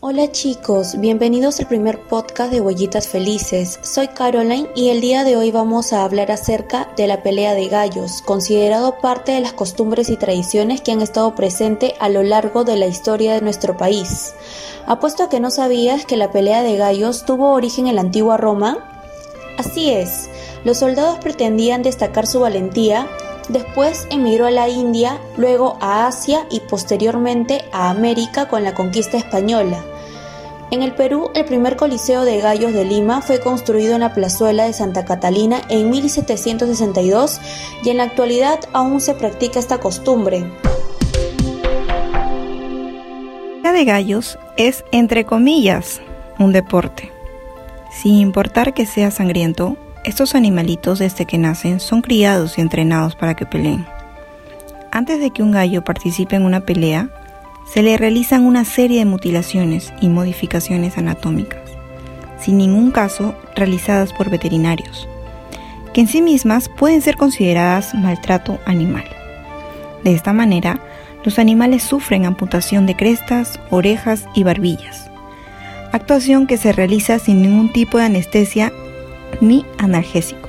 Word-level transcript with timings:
Hola 0.00 0.32
chicos, 0.32 0.98
bienvenidos 0.98 1.60
al 1.60 1.68
primer 1.68 2.00
podcast 2.00 2.50
de 2.50 2.60
Huellitas 2.60 3.06
Felices. 3.06 3.78
Soy 3.82 4.08
Caroline 4.08 4.68
y 4.74 4.88
el 4.88 5.00
día 5.00 5.22
de 5.22 5.36
hoy 5.36 5.52
vamos 5.52 5.92
a 5.92 6.02
hablar 6.02 6.32
acerca 6.32 6.88
de 6.96 7.06
la 7.06 7.22
pelea 7.22 7.54
de 7.54 7.68
gallos, 7.68 8.22
considerado 8.22 8.98
parte 8.98 9.30
de 9.30 9.40
las 9.40 9.52
costumbres 9.52 10.10
y 10.10 10.16
tradiciones 10.16 10.80
que 10.80 10.90
han 10.90 11.00
estado 11.00 11.36
presentes 11.36 11.92
a 12.00 12.08
lo 12.08 12.24
largo 12.24 12.64
de 12.64 12.74
la 12.74 12.88
historia 12.88 13.34
de 13.34 13.40
nuestro 13.40 13.76
país. 13.76 14.34
Apuesto 14.86 15.22
a 15.22 15.28
que 15.28 15.38
no 15.38 15.52
sabías 15.52 16.06
que 16.06 16.16
la 16.16 16.32
pelea 16.32 16.64
de 16.64 16.76
gallos 16.76 17.24
tuvo 17.24 17.52
origen 17.52 17.86
en 17.86 17.94
la 17.94 18.00
antigua 18.00 18.36
Roma. 18.36 18.78
Así 19.58 19.92
es, 19.92 20.28
los 20.64 20.78
soldados 20.78 21.20
pretendían 21.20 21.84
destacar 21.84 22.26
su 22.26 22.40
valentía 22.40 23.08
Después 23.48 24.06
emigró 24.10 24.46
a 24.46 24.50
la 24.50 24.68
India, 24.68 25.20
luego 25.36 25.78
a 25.80 26.06
Asia 26.06 26.46
y 26.50 26.60
posteriormente 26.60 27.64
a 27.72 27.90
América 27.90 28.48
con 28.48 28.64
la 28.64 28.74
conquista 28.74 29.16
española. 29.16 29.84
En 30.72 30.82
el 30.82 30.94
Perú, 30.94 31.30
el 31.34 31.44
primer 31.44 31.76
Coliseo 31.76 32.24
de 32.24 32.40
Gallos 32.40 32.72
de 32.72 32.84
Lima 32.84 33.22
fue 33.22 33.38
construido 33.38 33.94
en 33.94 34.00
la 34.00 34.14
plazuela 34.14 34.64
de 34.64 34.72
Santa 34.72 35.04
Catalina 35.04 35.60
en 35.68 35.90
1762 35.90 37.40
y 37.84 37.90
en 37.90 37.98
la 37.98 38.02
actualidad 38.02 38.58
aún 38.72 39.00
se 39.00 39.14
practica 39.14 39.60
esta 39.60 39.78
costumbre. 39.78 40.50
La 43.62 43.72
de 43.72 43.84
gallos 43.84 44.38
es, 44.56 44.84
entre 44.90 45.24
comillas, 45.24 46.00
un 46.40 46.52
deporte. 46.52 47.12
Sin 47.92 48.14
importar 48.14 48.74
que 48.74 48.86
sea 48.86 49.12
sangriento, 49.12 49.76
estos 50.06 50.36
animalitos 50.36 51.00
desde 51.00 51.26
que 51.26 51.36
nacen 51.36 51.80
son 51.80 52.00
criados 52.00 52.56
y 52.56 52.60
entrenados 52.60 53.16
para 53.16 53.34
que 53.34 53.44
peleen. 53.44 53.84
Antes 54.92 55.18
de 55.18 55.30
que 55.32 55.42
un 55.42 55.50
gallo 55.50 55.82
participe 55.82 56.36
en 56.36 56.44
una 56.44 56.60
pelea, 56.60 57.10
se 57.74 57.82
le 57.82 57.96
realizan 57.96 58.46
una 58.46 58.64
serie 58.64 59.00
de 59.00 59.04
mutilaciones 59.04 59.92
y 60.00 60.08
modificaciones 60.08 60.96
anatómicas, 60.96 61.60
sin 62.40 62.56
ningún 62.56 62.92
caso 62.92 63.34
realizadas 63.56 64.12
por 64.12 64.30
veterinarios, 64.30 65.08
que 65.92 66.02
en 66.02 66.08
sí 66.08 66.22
mismas 66.22 66.68
pueden 66.68 67.02
ser 67.02 67.16
consideradas 67.16 67.92
maltrato 67.92 68.60
animal. 68.64 69.04
De 70.04 70.12
esta 70.12 70.32
manera, 70.32 70.78
los 71.24 71.40
animales 71.40 71.82
sufren 71.82 72.26
amputación 72.26 72.86
de 72.86 72.94
crestas, 72.94 73.58
orejas 73.70 74.26
y 74.36 74.44
barbillas, 74.44 75.10
actuación 75.90 76.46
que 76.46 76.58
se 76.58 76.72
realiza 76.72 77.18
sin 77.18 77.42
ningún 77.42 77.72
tipo 77.72 77.98
de 77.98 78.04
anestesia 78.04 78.72
ni 79.40 79.64
analgésico, 79.78 80.48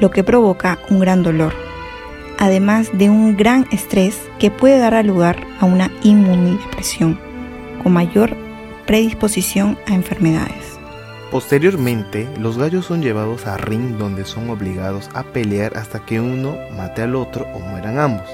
lo 0.00 0.10
que 0.10 0.24
provoca 0.24 0.78
un 0.90 1.00
gran 1.00 1.22
dolor 1.22 1.52
además 2.38 2.90
de 2.92 3.10
un 3.10 3.36
gran 3.36 3.66
estrés 3.72 4.18
que 4.38 4.50
puede 4.50 4.78
dar 4.78 5.04
lugar 5.04 5.44
a 5.60 5.66
una 5.66 5.90
inmunodepresión 6.02 7.20
con 7.82 7.92
mayor 7.92 8.36
predisposición 8.86 9.76
a 9.86 9.94
enfermedades. 9.94 10.78
Posteriormente, 11.30 12.26
los 12.38 12.56
gallos 12.56 12.86
son 12.86 13.02
llevados 13.02 13.46
a 13.46 13.58
ring 13.58 13.98
donde 13.98 14.24
son 14.24 14.48
obligados 14.48 15.10
a 15.12 15.24
pelear 15.24 15.76
hasta 15.76 16.06
que 16.06 16.20
uno 16.20 16.56
mate 16.74 17.02
al 17.02 17.16
otro 17.16 17.46
o 17.52 17.58
mueran 17.58 17.98
ambos. 17.98 18.28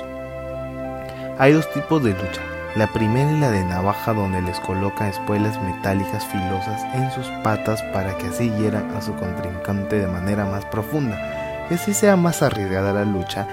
Hay 1.39 1.53
dos 1.53 1.69
tipos 1.73 2.05
de 2.05 2.11
lucha. 2.11 2.54
La 2.77 2.89
primera 2.89 3.31
es 3.31 3.39
la 3.39 3.51
de 3.53 3.65
navaja 3.65 4.13
donde 4.13 4.43
les 4.43 4.59
colocan 4.59 5.07
espuelas 5.07 5.63
metálicas 5.63 6.27
filosas 6.27 6.83
en 6.95 7.09
sus 7.13 7.29
patas 7.45 7.81
para 7.93 8.19
que 8.19 8.27
así 8.27 8.51
hieran 8.51 8.91
a 8.97 9.01
su 9.01 9.15
contrincante 9.15 10.01
de 10.01 10.09
manera 10.09 10.45
más 10.45 10.65
profunda 10.65 11.67
y 11.71 11.75
así 11.75 11.95
sea 11.95 12.17
más 12.17 12.43
arriesgada 12.43 12.93
la 12.93 13.05
lucha 13.05 13.47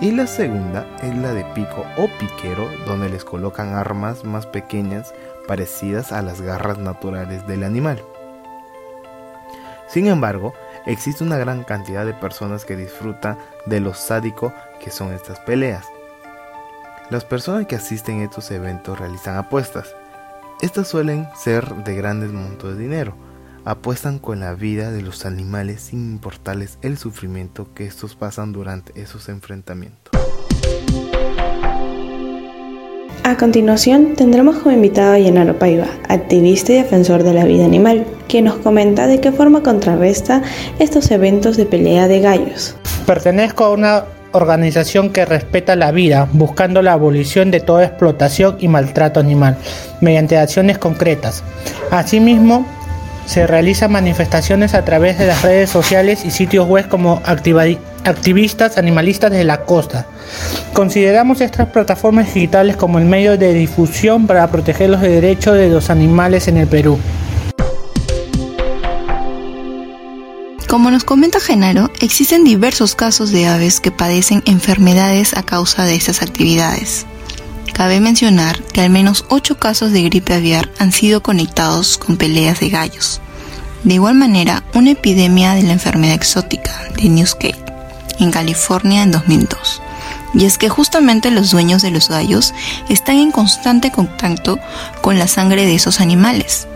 y 0.00 0.10
la 0.10 0.26
segunda 0.26 0.86
es 1.04 1.16
la 1.16 1.32
de 1.32 1.44
pico 1.54 1.86
o 1.96 2.08
piquero, 2.18 2.68
donde 2.84 3.08
les 3.08 3.24
colocan 3.24 3.74
armas 3.74 4.24
más 4.24 4.44
pequeñas 4.46 5.14
parecidas 5.46 6.10
a 6.10 6.20
las 6.20 6.40
garras 6.40 6.78
naturales 6.78 7.46
del 7.46 7.62
animal. 7.62 8.02
Sin 9.86 10.08
embargo, 10.08 10.52
existe 10.84 11.22
una 11.22 11.36
gran 11.36 11.62
cantidad 11.62 12.04
de 12.04 12.12
personas 12.12 12.64
que 12.64 12.74
disfrutan 12.74 13.38
de 13.66 13.78
lo 13.78 13.94
sádico 13.94 14.52
que 14.80 14.90
son 14.90 15.12
estas 15.12 15.38
peleas. 15.38 15.86
Las 17.10 17.24
personas 17.26 17.66
que 17.66 17.76
asisten 17.76 18.20
a 18.20 18.24
estos 18.24 18.50
eventos 18.50 18.98
realizan 18.98 19.36
apuestas. 19.36 19.94
Estas 20.62 20.88
suelen 20.88 21.28
ser 21.36 21.66
de 21.84 21.94
grandes 21.94 22.32
montos 22.32 22.74
de 22.74 22.82
dinero, 22.82 23.14
apuestan 23.66 24.18
con 24.18 24.40
la 24.40 24.54
vida 24.54 24.90
de 24.90 25.02
los 25.02 25.26
animales 25.26 25.82
sin 25.82 26.12
importarles 26.12 26.78
el 26.80 26.96
sufrimiento 26.96 27.68
que 27.74 27.84
estos 27.84 28.16
pasan 28.16 28.52
durante 28.52 28.98
esos 28.98 29.28
enfrentamientos. 29.28 30.12
A 33.22 33.36
continuación 33.36 34.14
tendremos 34.16 34.56
como 34.56 34.74
invitado 34.74 35.12
a 35.12 35.18
Llenaro 35.18 35.58
Paiva, 35.58 35.88
activista 36.08 36.72
y 36.72 36.76
defensor 36.76 37.22
de 37.22 37.34
la 37.34 37.44
vida 37.44 37.66
animal, 37.66 38.06
quien 38.28 38.46
nos 38.46 38.56
comenta 38.56 39.06
de 39.06 39.20
qué 39.20 39.30
forma 39.30 39.62
contrarresta 39.62 40.42
estos 40.78 41.10
eventos 41.10 41.58
de 41.58 41.66
pelea 41.66 42.08
de 42.08 42.20
gallos. 42.20 42.76
Pertenezco 43.06 43.64
a 43.64 43.70
una 43.72 44.04
organización 44.34 45.10
que 45.10 45.24
respeta 45.24 45.76
la 45.76 45.90
vida, 45.92 46.28
buscando 46.32 46.82
la 46.82 46.92
abolición 46.92 47.50
de 47.50 47.60
toda 47.60 47.84
explotación 47.84 48.56
y 48.58 48.68
maltrato 48.68 49.20
animal, 49.20 49.56
mediante 50.00 50.36
acciones 50.36 50.76
concretas. 50.78 51.42
Asimismo, 51.90 52.66
se 53.26 53.46
realizan 53.46 53.90
manifestaciones 53.90 54.74
a 54.74 54.84
través 54.84 55.18
de 55.18 55.26
las 55.26 55.42
redes 55.42 55.70
sociales 55.70 56.24
y 56.24 56.30
sitios 56.30 56.68
web 56.68 56.88
como 56.88 57.22
activistas 57.24 58.76
animalistas 58.76 59.30
de 59.30 59.44
la 59.44 59.62
costa. 59.62 60.06
Consideramos 60.74 61.40
estas 61.40 61.68
plataformas 61.68 62.34
digitales 62.34 62.76
como 62.76 62.98
el 62.98 63.06
medio 63.06 63.38
de 63.38 63.54
difusión 63.54 64.26
para 64.26 64.46
proteger 64.48 64.90
los 64.90 65.00
derechos 65.00 65.56
de 65.56 65.70
los 65.70 65.88
animales 65.88 66.48
en 66.48 66.58
el 66.58 66.66
Perú. 66.66 66.98
Como 70.74 70.90
nos 70.90 71.04
comenta 71.04 71.38
Genaro, 71.38 71.92
existen 72.00 72.42
diversos 72.42 72.96
casos 72.96 73.30
de 73.30 73.46
aves 73.46 73.78
que 73.78 73.92
padecen 73.92 74.42
enfermedades 74.44 75.36
a 75.36 75.44
causa 75.44 75.84
de 75.84 75.94
estas 75.94 76.20
actividades. 76.20 77.06
Cabe 77.72 78.00
mencionar 78.00 78.60
que 78.60 78.80
al 78.80 78.90
menos 78.90 79.24
8 79.28 79.56
casos 79.60 79.92
de 79.92 80.02
gripe 80.02 80.34
aviar 80.34 80.72
han 80.80 80.90
sido 80.90 81.22
conectados 81.22 81.96
con 81.96 82.16
peleas 82.16 82.58
de 82.58 82.70
gallos. 82.70 83.20
De 83.84 83.94
igual 83.94 84.16
manera, 84.16 84.64
una 84.74 84.90
epidemia 84.90 85.54
de 85.54 85.62
la 85.62 85.74
enfermedad 85.74 86.16
exótica 86.16 86.72
de 86.96 87.08
Newscape 87.08 87.64
en 88.18 88.32
California 88.32 89.04
en 89.04 89.12
2002. 89.12 89.80
Y 90.34 90.44
es 90.44 90.58
que 90.58 90.70
justamente 90.70 91.30
los 91.30 91.52
dueños 91.52 91.82
de 91.82 91.92
los 91.92 92.08
gallos 92.08 92.52
están 92.88 93.18
en 93.18 93.30
constante 93.30 93.92
contacto 93.92 94.58
con 95.02 95.20
la 95.20 95.28
sangre 95.28 95.66
de 95.66 95.76
esos 95.76 96.00
animales. 96.00 96.66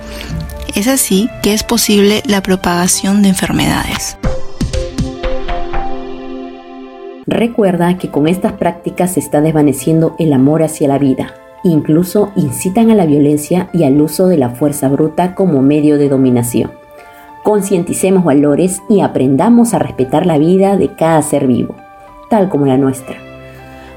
Es 0.79 0.87
así 0.87 1.29
que 1.43 1.55
es 1.55 1.65
posible 1.65 2.23
la 2.25 2.41
propagación 2.41 3.21
de 3.21 3.31
enfermedades. 3.31 4.17
Recuerda 7.27 7.99
que 7.99 8.13
con 8.13 8.29
estas 8.29 8.53
prácticas 8.53 9.15
se 9.15 9.19
está 9.19 9.41
desvaneciendo 9.41 10.15
el 10.21 10.33
amor 10.33 10.63
hacia 10.63 10.87
la 10.87 10.99
vida. 10.99 11.35
Incluso 11.65 12.31
incitan 12.37 12.93
a 12.93 12.95
la 12.95 13.07
violencia 13.07 13.69
y 13.73 13.83
al 13.83 14.01
uso 14.01 14.29
de 14.29 14.37
la 14.37 14.51
fuerza 14.51 14.87
bruta 14.87 15.35
como 15.35 15.63
medio 15.63 15.99
de 15.99 16.09
dominación. 16.09 16.71
Concienticemos 17.43 18.23
valores 18.23 18.81
y 18.89 19.01
aprendamos 19.01 19.75
a 19.75 19.81
respetar 19.81 20.27
la 20.27 20.39
vida 20.39 20.77
de 20.77 20.95
cada 20.95 21.21
ser 21.23 21.49
vivo, 21.49 21.75
tal 22.31 22.49
como 22.49 22.67
la 22.67 22.79
nuestra. 22.79 23.28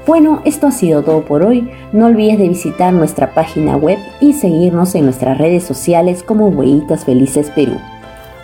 Bueno, 0.04 0.42
esto 0.44 0.66
ha 0.66 0.72
sido 0.72 1.02
todo 1.02 1.24
por 1.24 1.44
hoy. 1.44 1.70
No 1.92 2.06
olvides 2.06 2.38
de 2.38 2.48
visitar 2.48 2.92
nuestra 2.92 3.34
página 3.34 3.76
web 3.76 3.98
y 4.20 4.32
seguirnos 4.32 4.96
en 4.96 5.04
nuestras 5.04 5.38
redes 5.38 5.62
sociales 5.62 6.24
como 6.24 6.48
Huellitas 6.48 7.04
Felices 7.04 7.50
Perú. 7.50 7.78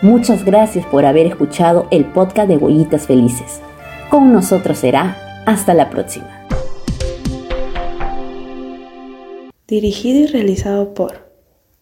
Muchas 0.01 0.45
gracias 0.45 0.85
por 0.85 1.05
haber 1.05 1.27
escuchado 1.27 1.87
el 1.91 2.05
podcast 2.05 2.47
de 2.47 2.55
Huellitas 2.55 3.07
Felices. 3.07 3.59
Con 4.09 4.31
nosotros 4.31 4.77
será 4.77 5.17
hasta 5.45 5.73
la 5.73 5.89
próxima. 5.89 6.47
Dirigido 9.67 10.21
y 10.21 10.27
realizado 10.27 10.93
por 10.93 11.29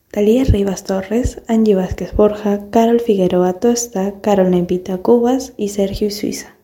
Talía 0.09 0.43
Rivas 0.43 0.85
Torres, 0.85 1.43
Angie 1.47 1.75
Vázquez 1.75 2.15
Borja, 2.15 2.71
Carol 2.71 2.99
Figueroa 2.99 3.53
Tosta, 3.53 4.15
Carol 4.21 4.49
Nempita 4.49 4.97
Cubas 4.97 5.53
y 5.55 5.69
Sergio 5.69 6.09
Suiza. 6.09 6.55